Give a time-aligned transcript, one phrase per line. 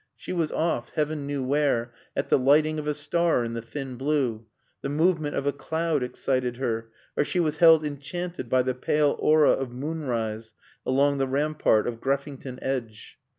[0.15, 3.97] She was off, Heaven knew where, at the lighting of a star in the thin
[3.97, 4.47] blue;
[4.81, 9.15] the movement of a cloud excited her; or she was held enchanted by the pale
[9.19, 10.55] aura of moonrise
[10.87, 13.19] along the rampart of Greffington Edge.